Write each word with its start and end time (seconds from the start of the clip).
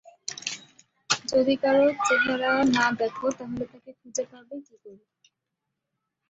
যদি 1.25 1.53
কারো 1.63 1.85
চেহারায় 2.05 2.65
না 2.75 2.85
দেখো, 2.99 3.25
তাহলে 3.37 3.63
তাকে 3.71 3.91
খুঁজে 3.99 4.23
পাবে 4.31 4.55
কী 4.65 4.75
করে। 4.83 5.03